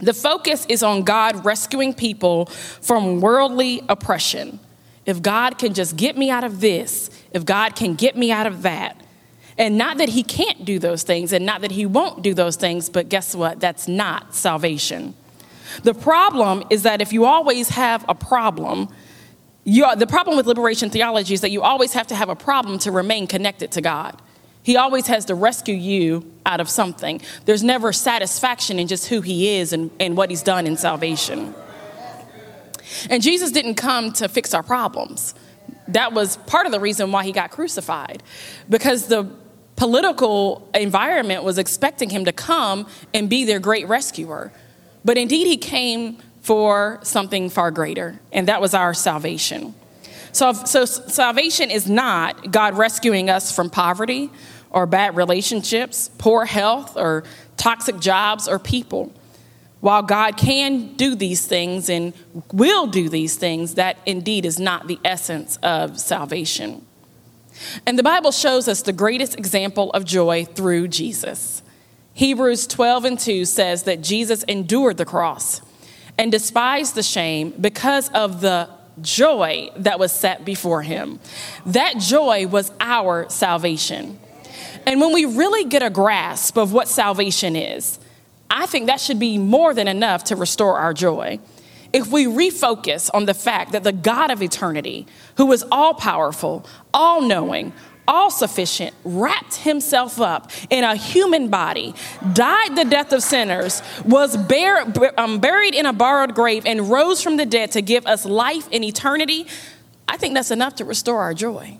The 0.00 0.14
focus 0.14 0.64
is 0.70 0.82
on 0.82 1.02
God 1.02 1.44
rescuing 1.44 1.92
people 1.92 2.46
from 2.46 3.20
worldly 3.20 3.82
oppression. 3.90 4.58
If 5.04 5.20
God 5.20 5.58
can 5.58 5.74
just 5.74 5.96
get 5.96 6.16
me 6.16 6.30
out 6.30 6.44
of 6.44 6.60
this, 6.60 7.10
if 7.32 7.44
God 7.44 7.76
can 7.76 7.94
get 7.94 8.16
me 8.16 8.32
out 8.32 8.46
of 8.46 8.62
that, 8.62 9.02
and 9.58 9.78
not 9.78 9.98
that 9.98 10.10
he 10.10 10.22
can't 10.22 10.64
do 10.64 10.78
those 10.78 11.02
things 11.02 11.32
and 11.32 11.46
not 11.46 11.62
that 11.62 11.70
he 11.70 11.86
won't 11.86 12.22
do 12.22 12.34
those 12.34 12.56
things, 12.56 12.88
but 12.88 13.08
guess 13.08 13.34
what? 13.34 13.60
That's 13.60 13.88
not 13.88 14.34
salvation. 14.34 15.14
The 15.82 15.94
problem 15.94 16.64
is 16.70 16.82
that 16.82 17.00
if 17.00 17.12
you 17.12 17.24
always 17.24 17.70
have 17.70 18.04
a 18.08 18.14
problem, 18.14 18.88
you, 19.64 19.86
the 19.96 20.06
problem 20.06 20.36
with 20.36 20.46
liberation 20.46 20.90
theology 20.90 21.34
is 21.34 21.40
that 21.40 21.50
you 21.50 21.62
always 21.62 21.92
have 21.94 22.06
to 22.08 22.14
have 22.14 22.28
a 22.28 22.36
problem 22.36 22.78
to 22.80 22.92
remain 22.92 23.26
connected 23.26 23.72
to 23.72 23.80
God. 23.80 24.20
He 24.62 24.76
always 24.76 25.06
has 25.06 25.24
to 25.26 25.34
rescue 25.34 25.74
you 25.74 26.32
out 26.44 26.60
of 26.60 26.68
something. 26.68 27.20
There's 27.44 27.62
never 27.62 27.92
satisfaction 27.92 28.78
in 28.78 28.88
just 28.88 29.06
who 29.06 29.20
He 29.20 29.56
is 29.56 29.72
and, 29.72 29.90
and 30.00 30.16
what 30.16 30.28
He's 30.28 30.42
done 30.42 30.66
in 30.66 30.76
salvation. 30.76 31.54
And 33.08 33.22
Jesus 33.22 33.50
didn't 33.52 33.76
come 33.76 34.12
to 34.14 34.28
fix 34.28 34.54
our 34.54 34.62
problems. 34.62 35.34
That 35.88 36.12
was 36.12 36.36
part 36.38 36.66
of 36.66 36.72
the 36.72 36.80
reason 36.80 37.12
why 37.12 37.24
He 37.24 37.32
got 37.32 37.50
crucified, 37.50 38.22
because 38.68 39.06
the 39.06 39.30
political 39.76 40.68
environment 40.74 41.44
was 41.44 41.58
expecting 41.58 42.10
him 42.10 42.24
to 42.24 42.32
come 42.32 42.86
and 43.14 43.28
be 43.28 43.44
their 43.44 43.60
great 43.60 43.86
rescuer. 43.86 44.52
But 45.04 45.18
indeed, 45.18 45.46
he 45.46 45.56
came 45.56 46.18
for 46.40 46.98
something 47.02 47.50
far 47.50 47.70
greater, 47.70 48.18
and 48.32 48.48
that 48.48 48.60
was 48.60 48.74
our 48.74 48.94
salvation. 48.94 49.74
So, 50.32 50.52
so 50.52 50.84
salvation 50.84 51.70
is 51.70 51.88
not 51.88 52.50
God 52.50 52.74
rescuing 52.74 53.30
us 53.30 53.54
from 53.54 53.70
poverty 53.70 54.30
or 54.70 54.86
bad 54.86 55.16
relationships, 55.16 56.10
poor 56.18 56.44
health, 56.44 56.96
or 56.96 57.24
toxic 57.56 57.98
jobs 57.98 58.46
or 58.46 58.58
people. 58.58 59.12
While 59.80 60.02
God 60.02 60.36
can 60.36 60.94
do 60.94 61.14
these 61.14 61.46
things 61.46 61.88
and 61.88 62.12
will 62.52 62.86
do 62.86 63.08
these 63.08 63.36
things, 63.36 63.74
that 63.74 63.98
indeed 64.06 64.44
is 64.44 64.58
not 64.58 64.86
the 64.86 64.98
essence 65.04 65.56
of 65.62 65.98
salvation. 65.98 66.85
And 67.86 67.98
the 67.98 68.02
Bible 68.02 68.32
shows 68.32 68.68
us 68.68 68.82
the 68.82 68.92
greatest 68.92 69.38
example 69.38 69.90
of 69.92 70.04
joy 70.04 70.44
through 70.44 70.88
Jesus. 70.88 71.62
Hebrews 72.14 72.66
12 72.66 73.04
and 73.04 73.18
2 73.18 73.44
says 73.44 73.82
that 73.82 74.00
Jesus 74.00 74.42
endured 74.44 74.96
the 74.96 75.04
cross 75.04 75.60
and 76.18 76.32
despised 76.32 76.94
the 76.94 77.02
shame 77.02 77.52
because 77.60 78.08
of 78.10 78.40
the 78.40 78.70
joy 79.00 79.70
that 79.76 79.98
was 79.98 80.12
set 80.12 80.44
before 80.44 80.82
him. 80.82 81.20
That 81.66 81.98
joy 81.98 82.46
was 82.46 82.72
our 82.80 83.28
salvation. 83.28 84.18
And 84.86 85.00
when 85.00 85.12
we 85.12 85.24
really 85.24 85.64
get 85.64 85.82
a 85.82 85.90
grasp 85.90 86.56
of 86.56 86.72
what 86.72 86.88
salvation 86.88 87.56
is, 87.56 87.98
I 88.48 88.66
think 88.66 88.86
that 88.86 89.00
should 89.00 89.18
be 89.18 89.38
more 89.38 89.74
than 89.74 89.88
enough 89.88 90.24
to 90.24 90.36
restore 90.36 90.78
our 90.78 90.94
joy 90.94 91.40
if 91.92 92.08
we 92.08 92.26
refocus 92.26 93.10
on 93.14 93.26
the 93.26 93.34
fact 93.34 93.72
that 93.72 93.84
the 93.84 93.92
God 93.92 94.30
of 94.30 94.42
eternity, 94.42 95.06
who 95.36 95.50
is 95.52 95.64
all 95.70 95.94
powerful, 95.94 96.66
all 96.92 97.20
knowing, 97.20 97.72
all 98.08 98.30
sufficient, 98.30 98.94
wrapped 99.04 99.56
himself 99.56 100.20
up 100.20 100.50
in 100.70 100.84
a 100.84 100.94
human 100.96 101.48
body, 101.48 101.94
died 102.32 102.76
the 102.76 102.84
death 102.84 103.12
of 103.12 103.22
sinners, 103.22 103.82
was 104.04 104.36
um, 105.16 105.40
buried 105.40 105.74
in 105.74 105.86
a 105.86 105.92
borrowed 105.92 106.34
grave, 106.34 106.64
and 106.66 106.90
rose 106.90 107.22
from 107.22 107.36
the 107.36 107.46
dead 107.46 107.72
to 107.72 107.82
give 107.82 108.06
us 108.06 108.24
life 108.24 108.68
in 108.70 108.84
eternity, 108.84 109.46
I 110.08 110.16
think 110.16 110.34
that's 110.34 110.50
enough 110.50 110.76
to 110.76 110.84
restore 110.84 111.20
our 111.20 111.34
joy. 111.34 111.78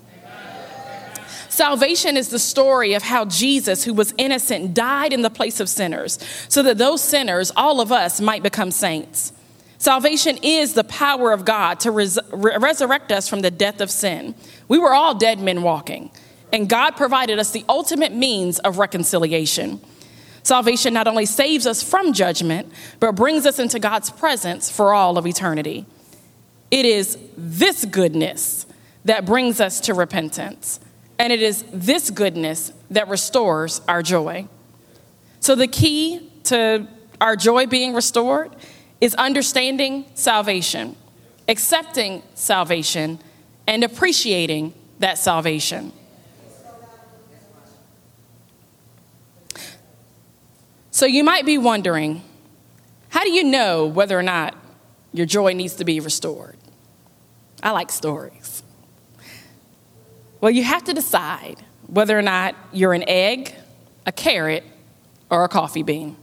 Salvation 1.49 2.17
is 2.17 2.29
the 2.29 2.37
story 2.37 2.93
of 2.93 3.01
how 3.01 3.25
Jesus, 3.25 3.83
who 3.83 3.93
was 3.93 4.13
innocent, 4.17 4.75
died 4.75 5.11
in 5.11 5.23
the 5.23 5.29
place 5.29 5.59
of 5.59 5.67
sinners, 5.69 6.19
so 6.49 6.61
that 6.61 6.77
those 6.77 7.01
sinners, 7.03 7.51
all 7.55 7.81
of 7.81 7.91
us, 7.91 8.21
might 8.21 8.43
become 8.43 8.69
saints. 8.69 9.33
Salvation 9.77 10.37
is 10.41 10.73
the 10.73 10.83
power 10.83 11.31
of 11.31 11.45
God 11.45 11.79
to 11.81 11.91
res- 11.91 12.19
resurrect 12.31 13.11
us 13.11 13.27
from 13.27 13.41
the 13.41 13.51
death 13.51 13.79
of 13.79 13.91
sin. 13.91 14.33
We 14.67 14.79
were 14.79 14.93
all 14.93 15.13
dead 15.13 15.39
men 15.39 15.61
walking, 15.61 16.11
and 16.51 16.67
God 16.67 16.91
provided 16.91 17.37
us 17.37 17.51
the 17.51 17.65
ultimate 17.69 18.13
means 18.13 18.59
of 18.59 18.79
reconciliation. 18.79 19.79
Salvation 20.41 20.93
not 20.93 21.07
only 21.07 21.25
saves 21.25 21.67
us 21.67 21.83
from 21.83 22.13
judgment, 22.13 22.71
but 22.99 23.13
brings 23.13 23.45
us 23.45 23.59
into 23.59 23.79
God's 23.79 24.09
presence 24.09 24.71
for 24.71 24.93
all 24.93 25.17
of 25.17 25.27
eternity. 25.27 25.85
It 26.71 26.85
is 26.85 27.17
this 27.37 27.85
goodness 27.85 28.65
that 29.05 29.25
brings 29.25 29.61
us 29.61 29.79
to 29.81 29.93
repentance, 29.93 30.79
and 31.19 31.31
it 31.31 31.41
is 31.41 31.63
this 31.71 32.09
goodness 32.09 32.73
that 32.89 33.07
restores 33.09 33.81
our 33.87 34.01
joy. 34.01 34.47
So, 35.39 35.53
the 35.53 35.67
key 35.67 36.31
to 36.45 36.87
our 37.21 37.35
joy 37.35 37.67
being 37.67 37.93
restored 37.93 38.55
is 38.99 39.13
understanding 39.15 40.05
salvation, 40.13 40.95
accepting 41.47 42.23
salvation, 42.33 43.19
and 43.67 43.83
appreciating 43.83 44.73
that 44.99 45.17
salvation. 45.17 45.91
So 50.91 51.05
you 51.05 51.23
might 51.23 51.45
be 51.45 51.57
wondering 51.57 52.23
How 53.09 53.23
do 53.23 53.31
you 53.31 53.43
know 53.43 53.85
whether 53.85 54.17
or 54.17 54.23
not 54.23 54.55
your 55.13 55.25
joy 55.25 55.53
needs 55.53 55.75
to 55.75 55.85
be 55.85 55.99
restored? 55.99 56.57
I 57.61 57.71
like 57.71 57.91
stories. 57.91 58.63
Well, 60.41 60.51
you 60.51 60.63
have 60.63 60.83
to 60.85 60.93
decide 60.93 61.63
whether 61.87 62.17
or 62.17 62.21
not 62.21 62.55
you're 62.71 62.93
an 62.93 63.07
egg, 63.07 63.53
a 64.05 64.11
carrot, 64.11 64.63
or 65.29 65.43
a 65.43 65.49
coffee 65.49 65.83
bean. 65.83 66.15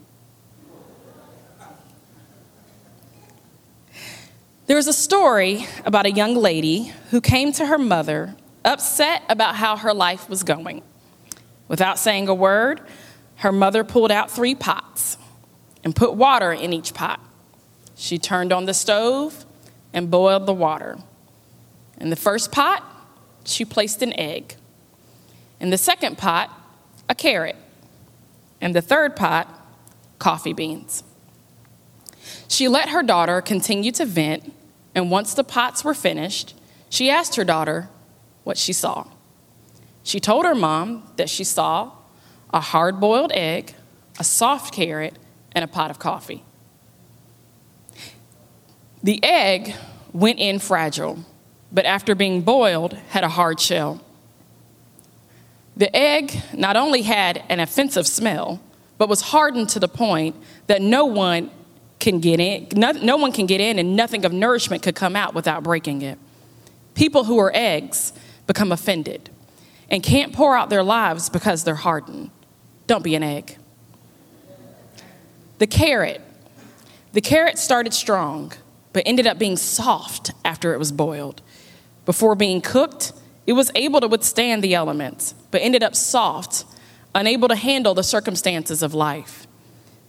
There's 4.67 4.87
a 4.87 4.95
story 4.95 5.67
about 5.85 6.07
a 6.07 6.11
young 6.11 6.35
lady 6.35 6.93
who 7.11 7.21
came 7.21 7.53
to 7.53 7.67
her 7.67 7.77
mother 7.77 8.35
upset 8.65 9.23
about 9.29 9.57
how 9.57 9.77
her 9.77 9.93
life 9.93 10.27
was 10.31 10.43
going. 10.43 10.83
Without 11.69 11.99
saying 11.99 12.29
a 12.29 12.35
word, 12.35 12.81
her 13.37 13.53
mother 13.53 13.85
pulled 13.85 14.11
out 14.11 14.31
three 14.31 14.55
pots 14.55 15.19
and 15.85 15.95
put 15.95 16.15
water 16.15 16.51
in 16.51 16.73
each 16.73 16.95
pot. 16.95 17.21
She 17.95 18.19
turned 18.19 18.55
on 18.55 18.65
the 18.65 18.73
stove 18.73 19.45
and 19.93 20.11
boiled 20.11 20.47
the 20.47 20.55
water. 20.55 20.99
In 22.01 22.09
the 22.09 22.17
first 22.17 22.51
pot, 22.51 22.83
she 23.45 23.67
placed 23.67 24.01
an 24.01 24.19
egg. 24.19 24.55
In 25.61 25.69
the 25.69 25.79
second 25.79 26.17
pot, 26.17 26.51
a 27.07 27.15
carrot. 27.15 27.57
In 28.63 28.73
the 28.73 28.81
third 28.81 29.15
pot, 29.15 29.47
coffee 30.19 30.55
beans. 30.55 31.05
She 32.49 32.69
let 32.69 32.91
her 32.91 33.03
daughter 33.03 33.41
continue 33.41 33.93
to 33.93 34.05
vent, 34.05 34.53
and 34.95 35.11
once 35.11 35.35
the 35.35 35.45
pots 35.45 35.85
were 35.85 35.95
finished, 35.95 36.55
she 36.89 37.11
asked 37.11 37.37
her 37.37 37.45
daughter 37.45 37.89
what 38.45 38.57
she 38.57 38.73
saw. 38.73 39.07
She 40.03 40.21
told 40.21 40.45
her 40.45 40.55
mom 40.55 41.03
that 41.17 41.31
she 41.31 41.45
saw 41.45 41.93
a 42.51 42.61
hard 42.61 43.01
boiled 43.01 43.33
egg, 43.33 43.75
a 44.19 44.25
soft 44.25 44.73
carrot, 44.73 45.19
and 45.53 45.65
a 45.65 45.69
pot 45.69 45.91
of 45.91 45.99
coffee. 45.99 46.45
The 49.03 49.23
egg 49.23 49.75
went 50.13 50.39
in 50.39 50.59
fragile, 50.59 51.19
but 51.73 51.85
after 51.85 52.15
being 52.15 52.43
boiled, 52.43 52.95
had 53.11 53.25
a 53.25 53.29
hard 53.29 53.61
shell. 53.61 54.01
The 55.77 55.95
egg 55.95 56.41
not 56.53 56.77
only 56.77 57.03
had 57.03 57.43
an 57.49 57.59
offensive 57.59 58.07
smell, 58.07 58.61
but 58.97 59.09
was 59.09 59.21
hardened 59.21 59.69
to 59.71 59.81
the 59.81 59.89
point 59.89 60.37
that 60.69 60.81
no 60.81 61.05
one 61.05 61.51
can 62.05 62.21
get 62.21 62.39
in, 62.39 62.69
no, 62.77 62.93
no, 62.93 63.17
one 63.17 63.33
can 63.33 63.47
get 63.47 63.61
in 63.61 63.79
and 63.79 63.97
nothing 63.97 64.25
of 64.27 64.33
nourishment 64.33 64.83
could 64.83 64.95
come 64.95 65.17
out 65.17 65.35
without 65.35 65.63
breaking 65.63 66.03
it. 66.03 66.19
People 66.95 67.25
who 67.25 67.39
are 67.39 67.51
eggs 67.55 68.13
become 68.47 68.71
offended 68.71 69.31
and 69.89 70.03
can't 70.03 70.33
pour 70.33 70.55
out 70.55 70.69
their 70.69 70.83
lives 70.83 71.31
because 71.31 71.65
they're 71.65 71.75
hardened. 71.75 72.31
Don't 72.87 73.03
be 73.03 73.15
an 73.15 73.23
egg. 73.23 73.57
The 75.59 75.67
carrot. 75.67 76.21
The 77.13 77.23
carrot 77.23 77.59
started 77.59 77.95
strong, 77.95 78.53
but 78.93 79.03
ended 79.07 79.27
up 79.27 79.39
being 79.39 79.57
soft 79.57 80.33
after 80.45 80.75
it 80.75 80.79
was 80.79 80.93
boiled. 80.93 81.41
Before 82.05 82.35
being 82.35 82.61
cooked, 82.61 83.15
it 83.47 83.55
was 83.55 83.71
able 83.75 84.01
to 84.01 84.09
withstand 84.09 84.63
the 84.63 84.75
elements, 84.75 85.35
but 85.51 85.63
ended 85.63 85.83
up 85.83 85.95
soft, 85.95 86.67
unable 87.15 87.49
to 87.49 87.57
handle 87.57 87.95
the 87.95 88.03
circumstances 88.03 88.83
of 88.83 88.93
life. 88.93 89.47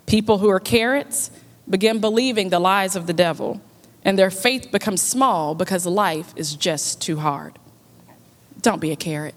People 0.08 0.40
who 0.40 0.50
are 0.50 0.60
carrots 0.60 1.32
begin 1.69 2.00
believing 2.00 2.50
the 2.50 2.60
lies 2.60 2.95
of 2.95 3.07
the 3.07 3.13
devil, 3.13 3.62
and 4.03 4.17
their 4.19 4.29
faith 4.29 4.72
becomes 4.72 5.01
small 5.01 5.55
because 5.55 5.86
life 5.86 6.34
is 6.36 6.55
just 6.55 7.01
too 7.01 7.17
hard. 7.17 7.57
Don't 8.62 8.79
be 8.79 8.91
a 8.91 8.95
carrot. 8.95 9.36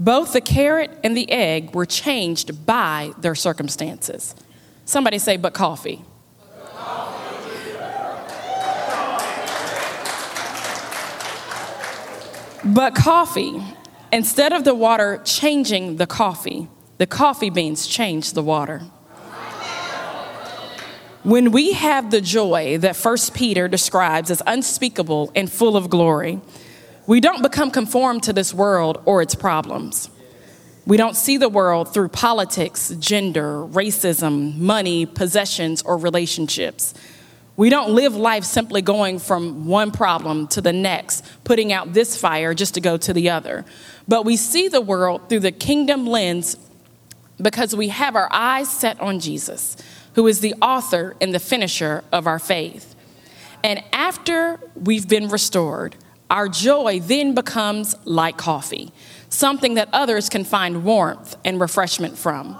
Both 0.00 0.32
the 0.32 0.40
carrot 0.40 0.90
and 1.04 1.16
the 1.16 1.30
egg 1.30 1.74
were 1.74 1.86
changed 1.86 2.66
by 2.66 3.12
their 3.18 3.34
circumstances. 3.34 4.34
Somebody 4.84 5.18
say, 5.18 5.36
but 5.36 5.54
coffee. 5.54 6.04
But 12.64 12.94
coffee, 12.94 13.60
instead 14.12 14.52
of 14.52 14.64
the 14.64 14.74
water 14.74 15.20
changing 15.24 15.96
the 15.96 16.06
coffee, 16.06 16.68
the 16.98 17.06
coffee 17.06 17.50
beans 17.50 17.86
changed 17.86 18.34
the 18.34 18.42
water. 18.42 18.82
When 21.24 21.52
we 21.52 21.72
have 21.72 22.10
the 22.10 22.20
joy 22.20 22.78
that 22.78 22.96
First 22.96 23.32
Peter 23.32 23.68
describes 23.68 24.28
as 24.28 24.42
unspeakable 24.44 25.30
and 25.36 25.50
full 25.50 25.76
of 25.76 25.88
glory, 25.88 26.40
we 27.06 27.20
don't 27.20 27.42
become 27.42 27.70
conformed 27.70 28.24
to 28.24 28.32
this 28.32 28.52
world 28.52 29.00
or 29.04 29.22
its 29.22 29.36
problems. 29.36 30.10
We 30.84 30.96
don't 30.96 31.14
see 31.14 31.36
the 31.36 31.48
world 31.48 31.94
through 31.94 32.08
politics, 32.08 32.88
gender, 32.98 33.64
racism, 33.64 34.58
money, 34.58 35.06
possessions, 35.06 35.80
or 35.82 35.96
relationships. 35.96 36.92
We 37.56 37.70
don't 37.70 37.94
live 37.94 38.16
life 38.16 38.42
simply 38.42 38.82
going 38.82 39.20
from 39.20 39.66
one 39.66 39.92
problem 39.92 40.48
to 40.48 40.60
the 40.60 40.72
next, 40.72 41.24
putting 41.44 41.72
out 41.72 41.92
this 41.92 42.16
fire 42.16 42.52
just 42.52 42.74
to 42.74 42.80
go 42.80 42.96
to 42.96 43.12
the 43.12 43.30
other. 43.30 43.64
But 44.08 44.24
we 44.24 44.36
see 44.36 44.66
the 44.66 44.80
world 44.80 45.28
through 45.28 45.40
the 45.40 45.52
kingdom 45.52 46.04
lens 46.04 46.56
because 47.40 47.76
we 47.76 47.88
have 47.88 48.16
our 48.16 48.28
eyes 48.32 48.68
set 48.68 49.00
on 49.00 49.20
Jesus, 49.20 49.76
who 50.14 50.26
is 50.26 50.40
the 50.40 50.54
author 50.60 51.16
and 51.20 51.34
the 51.34 51.38
finisher 51.38 52.04
of 52.12 52.26
our 52.26 52.38
faith. 52.38 52.94
And 53.64 53.82
after 53.92 54.60
we've 54.74 55.08
been 55.08 55.28
restored, 55.28 55.96
our 56.30 56.48
joy 56.48 57.00
then 57.00 57.34
becomes 57.34 57.94
like 58.04 58.36
coffee, 58.36 58.92
something 59.28 59.74
that 59.74 59.88
others 59.92 60.28
can 60.28 60.44
find 60.44 60.84
warmth 60.84 61.36
and 61.44 61.60
refreshment 61.60 62.18
from. 62.18 62.58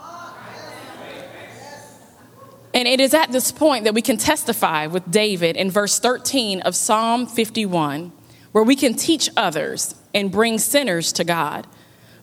And 2.75 2.89
it 2.89 3.01
is 3.01 3.13
at 3.13 3.33
this 3.33 3.53
point 3.53 3.85
that 3.85 3.95
we 3.95 4.01
can 4.01 4.17
testify 4.17 4.87
with 4.87 5.11
David 5.11 5.57
in 5.57 5.71
verse 5.71 5.99
13 5.99 6.63
of 6.63 6.75
Psalm 6.75 7.27
51, 7.27 8.13
where 8.53 8.65
we 8.65 8.77
can 8.77 8.95
teach 8.95 9.29
others 9.37 9.95
and 10.15 10.31
bring 10.31 10.59
sinners 10.59 11.13
to 11.13 11.25
God. 11.25 11.67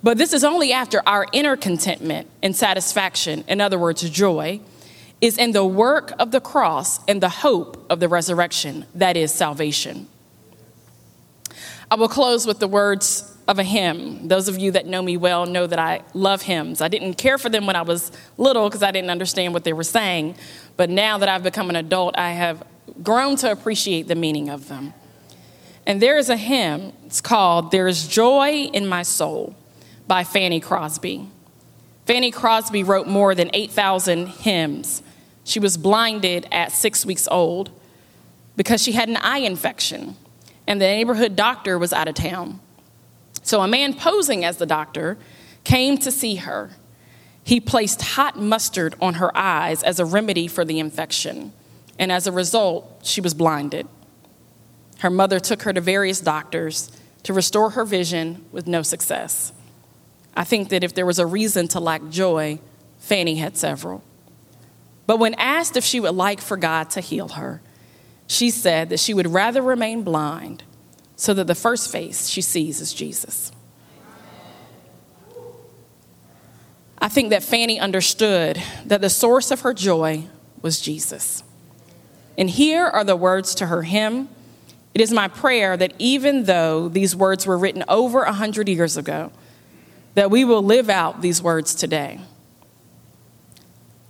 But 0.02 0.18
this 0.18 0.34
is 0.34 0.44
only 0.44 0.72
after 0.72 1.02
our 1.06 1.28
inner 1.34 1.56
contentment 1.56 2.28
and 2.42 2.56
satisfaction, 2.56 3.44
in 3.48 3.62
other 3.62 3.78
words, 3.78 4.08
joy, 4.10 4.62
is 5.21 5.38
in 5.38 5.51
the 5.51 5.65
work 5.65 6.13
of 6.19 6.32
the 6.32 6.39
cross 6.39 6.99
and 7.08 7.21
the 7.21 7.29
hope 7.29 7.86
of 7.89 7.99
the 7.99 8.08
resurrection, 8.08 8.86
that 8.95 9.17
is 9.17 9.34
salvation. 9.34 10.08
I 11.91 11.95
will 11.95 12.08
close 12.08 12.45
with 12.45 12.60
the 12.60 12.67
words 12.67 13.36
of 13.47 13.58
a 13.58 13.63
hymn. 13.63 14.27
Those 14.27 14.47
of 14.47 14.60
you 14.60 14.71
that 14.71 14.86
know 14.86 15.01
me 15.01 15.17
well 15.17 15.47
know 15.47 15.65
that 15.65 15.79
I 15.79 16.03
love 16.13 16.43
hymns. 16.43 16.82
I 16.82 16.88
didn't 16.88 17.15
care 17.15 17.39
for 17.39 17.49
them 17.49 17.65
when 17.65 17.75
I 17.75 17.82
was 17.82 18.12
little 18.38 18.69
because 18.69 18.84
I 18.84 18.91
didn't 18.91 19.10
understand 19.10 19.53
what 19.53 19.63
they 19.63 19.73
were 19.73 19.84
saying, 19.84 20.36
but 20.77 20.89
now 20.89 21.17
that 21.17 21.27
I've 21.27 21.43
become 21.43 21.69
an 21.69 21.75
adult, 21.75 22.15
I 22.17 22.32
have 22.32 22.63
grown 23.01 23.36
to 23.38 23.51
appreciate 23.51 24.08
the 24.08 24.15
meaning 24.15 24.49
of 24.49 24.67
them. 24.67 24.93
And 25.88 25.99
there 25.99 26.19
is 26.19 26.29
a 26.29 26.38
hymn, 26.38 26.93
it's 27.08 27.21
called 27.21 27.71
There 27.71 27.88
is 27.88 28.08
Joy 28.08 28.69
in 28.71 28.86
My 28.86 29.01
Soul 29.01 29.55
by 30.08 30.23
Fanny 30.23 30.60
Crosby. 30.60 31.27
Fanny 32.10 32.32
Crosby 32.32 32.82
wrote 32.82 33.06
more 33.06 33.36
than 33.36 33.52
8,000 33.54 34.30
hymns. 34.30 35.04
She 35.43 35.60
was 35.60 35.78
blinded 35.78 36.48
at 36.52 36.72
six 36.72 37.06
weeks 37.06 37.28
old 37.30 37.69
because 38.58 38.82
she 38.82 38.93
had 38.93 39.10
an 39.10 39.17
eye 39.17 39.38
infection, 39.38 40.15
and 40.65 40.82
the 40.82 40.88
neighborhood 40.88 41.36
doctor 41.36 41.78
was 41.78 41.93
out 41.93 42.08
of 42.08 42.15
town. 42.15 42.62
So 43.43 43.62
a 43.62 43.67
man 43.67 43.93
posing 43.93 44.43
as 44.43 44.58
the 44.58 44.65
doctor 44.65 45.19
came 45.63 46.00
to 46.00 46.10
see 46.10 46.38
her. 46.38 46.72
He 47.43 47.60
placed 47.60 48.02
hot 48.02 48.39
mustard 48.39 48.95
on 49.00 49.13
her 49.13 49.30
eyes 49.38 49.84
as 49.84 50.00
a 50.00 50.06
remedy 50.06 50.48
for 50.48 50.65
the 50.65 50.80
infection, 50.80 51.54
and 52.00 52.12
as 52.12 52.26
a 52.26 52.32
result, 52.32 53.02
she 53.04 53.22
was 53.22 53.36
blinded. 53.36 53.88
Her 55.02 55.12
mother 55.12 55.39
took 55.39 55.62
her 55.62 55.74
to 55.74 55.80
various 55.80 56.22
doctors 56.22 56.91
to 57.22 57.34
restore 57.34 57.69
her 57.69 57.86
vision 57.86 58.45
with 58.52 58.65
no 58.65 58.82
success. 58.82 59.54
I 60.36 60.44
think 60.44 60.70
that 60.70 60.84
if 60.84 60.94
there 60.94 61.06
was 61.06 61.20
a 61.20 61.26
reason 61.26 61.68
to 61.70 61.80
lack 61.80 62.08
joy, 62.10 62.60
Fanny 63.00 63.36
had 63.36 63.58
several. 63.58 64.04
But 65.06 65.18
when 65.18 65.34
asked 65.36 65.76
if 65.76 65.84
she 65.84 66.00
would 66.00 66.15
like 66.15 66.39
for 66.39 66.56
God 66.56 66.89
to 66.92 67.02
heal 67.02 67.30
her, 67.30 67.62
she 68.28 68.52
said 68.52 68.89
that 68.89 69.00
she 69.00 69.13
would 69.13 69.28
rather 69.28 69.62
remain 69.62 70.04
blind 70.04 70.63
so 71.15 71.34
that 71.34 71.48
the 71.48 71.56
first 71.56 71.92
face 71.92 72.30
she 72.30 72.42
sees 72.42 72.80
is 72.80 72.94
Jesus. 72.94 73.52
I 77.02 77.08
think 77.08 77.30
that 77.30 77.44
Fanny 77.44 77.80
understood 77.80 78.62
that 78.86 79.02
the 79.02 79.10
source 79.10 79.52
of 79.52 79.62
her 79.62 79.74
joy 79.74 80.26
was 80.62 80.80
Jesus. 80.80 81.44
And 82.38 82.50
here 82.50 82.86
are 82.86 83.04
the 83.04 83.15
words 83.15 83.56
to 83.56 83.65
her 83.68 83.84
hymn. 83.84 84.30
It 84.94 85.02
is 85.02 85.12
my 85.12 85.28
prayer 85.28 85.76
that 85.78 85.94
even 85.98 86.44
though 86.44 86.89
these 86.89 87.15
words 87.15 87.48
were 87.48 87.58
written 87.58 87.84
over 87.88 88.24
a 88.24 88.34
hundred 88.34 88.70
years 88.70 88.98
ago, 88.98 89.32
that 90.15 90.32
we 90.32 90.45
will 90.45 90.63
live 90.63 90.89
out 90.89 91.22
these 91.22 91.41
words 91.41 91.76
today. 91.76 92.19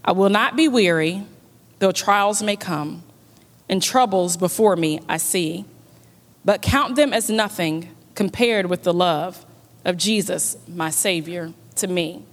I 0.03 0.11
will 0.11 0.29
not 0.29 0.55
be 0.55 0.67
weary, 0.67 1.25
though 1.79 1.91
trials 1.91 2.41
may 2.41 2.55
come, 2.55 3.03
and 3.67 3.81
troubles 3.81 4.37
before 4.37 4.75
me 4.75 5.01
I 5.07 5.17
see 5.17 5.65
but 6.45 6.61
count 6.61 6.95
them 6.95 7.13
as 7.13 7.29
nothing 7.29 7.95
compared 8.15 8.65
with 8.67 8.83
the 8.83 8.93
love 8.93 9.45
of 9.85 9.97
Jesus, 9.97 10.57
my 10.67 10.89
Savior, 10.89 11.53
to 11.75 11.87
me. 11.87 12.23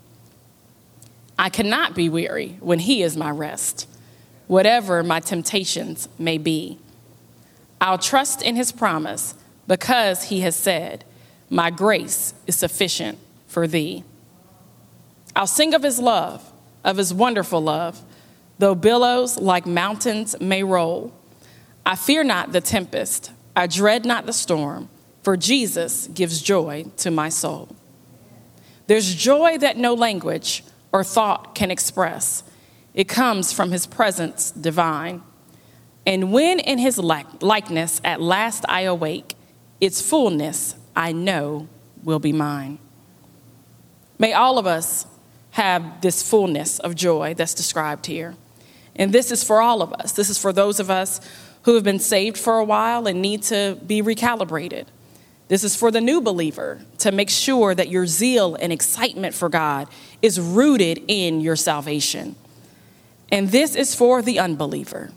I 1.39 1.49
cannot 1.51 1.95
be 1.95 2.09
weary 2.09 2.57
when 2.61 2.79
He 2.79 3.03
is 3.03 3.17
my 3.17 3.31
rest, 3.31 3.89
whatever 4.47 5.03
my 5.03 5.21
temptations 5.21 6.09
may 6.19 6.39
be. 6.39 6.79
I'll 7.81 7.99
trust 7.99 8.41
in 8.41 8.57
his 8.57 8.73
promise 8.73 9.35
because 9.67 10.25
he 10.25 10.41
has 10.41 10.57
said, 10.57 11.05
My 11.51 11.71
grace 11.71 12.33
is 12.47 12.57
sufficient 12.57 13.19
for 13.57 13.67
thee. 13.67 14.05
I'll 15.35 15.47
sing 15.47 15.73
of 15.73 15.83
his 15.83 15.99
love, 15.99 16.53
of 16.85 16.99
his 16.99 17.15
wonderful 17.15 17.63
love, 17.63 17.99
though 18.59 18.75
billows 18.75 19.39
like 19.39 19.65
mountains 19.65 20.39
may 20.43 20.63
roll. 20.63 21.15
I 21.87 21.97
fear 21.97 22.23
not 22.23 22.53
the 22.53 22.61
tempest, 22.61 23.33
I 23.57 23.67
dread 23.67 24.05
not 24.05 24.27
the 24.27 24.35
storm, 24.35 24.91
for 25.23 25.39
Jesus 25.39 26.07
gives 26.09 26.43
joy 26.43 26.85
to 26.99 27.11
my 27.11 27.31
soul. 27.31 27.75
There's 28.89 29.15
joy 29.15 29.57
that 29.57 29.79
no 29.79 29.95
language 29.95 30.63
or 30.93 31.03
thought 31.03 31.55
can 31.55 31.71
express. 31.71 32.43
It 32.93 33.09
comes 33.09 33.55
from 33.55 33.71
his 33.71 33.87
presence 33.87 34.51
divine. 34.51 35.23
And 36.05 36.31
when 36.31 36.59
in 36.59 36.77
his 36.79 36.99
likeness 36.99 38.03
at 38.05 38.21
last 38.21 38.67
I 38.69 38.83
awake, 38.83 39.35
its 39.81 40.03
fullness 40.03 40.75
I 40.95 41.13
know 41.13 41.69
will 42.05 42.19
be 42.19 42.35
mine. 42.35 42.81
May 44.19 44.33
all 44.33 44.59
of 44.59 44.67
us 44.67 45.07
have 45.53 46.01
this 46.01 46.23
fullness 46.23 46.79
of 46.79 46.95
joy 46.95 47.35
that's 47.35 47.55
described 47.55 48.07
here. 48.07 48.35
And 48.95 49.13
this 49.13 49.31
is 49.31 49.45
for 49.45 49.61
all 49.61 49.83
of 49.83 49.93
us. 49.93 50.13
This 50.13 50.31
is 50.31 50.39
for 50.39 50.53
those 50.53 50.81
of 50.81 50.91
us 50.91 51.21
who 51.63 51.75
have 51.75 51.85
been 51.85 51.99
saved 51.99 52.39
for 52.39 52.59
a 52.59 52.65
while 52.65 53.07
and 53.07 53.21
need 53.21 53.43
to 53.45 53.79
be 53.87 54.03
recalibrated. 54.03 54.87
This 55.49 55.65
is 55.65 55.77
for 55.77 55.91
the 55.91 56.01
new 56.01 56.21
believer 56.21 56.81
to 56.99 57.13
make 57.13 57.31
sure 57.31 57.75
that 57.75 57.89
your 57.89 58.07
zeal 58.07 58.55
and 58.57 58.73
excitement 58.73 59.35
for 59.35 59.49
God 59.49 59.89
is 60.23 60.41
rooted 60.41 61.03
in 61.09 61.41
your 61.41 61.57
salvation. 61.57 62.37
And 63.31 63.51
this 63.51 63.75
is 63.77 63.95
for 63.95 64.23
the 64.23 64.39
unbeliever 64.39 65.11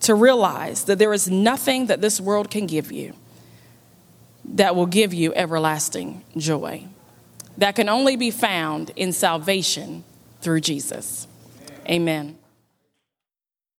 to 0.00 0.14
realize 0.14 0.84
that 0.84 0.98
there 0.98 1.12
is 1.12 1.30
nothing 1.30 1.86
that 1.86 2.00
this 2.00 2.20
world 2.20 2.50
can 2.50 2.66
give 2.66 2.92
you 2.92 3.14
that 4.44 4.76
will 4.76 4.86
give 4.86 5.12
you 5.12 5.34
everlasting 5.34 6.22
joy. 6.36 6.84
That 7.58 7.74
can 7.74 7.88
only 7.88 8.16
be 8.16 8.30
found 8.30 8.90
in 8.96 9.12
salvation 9.12 10.04
through 10.40 10.60
Jesus. 10.60 11.26
Amen. 11.88 12.38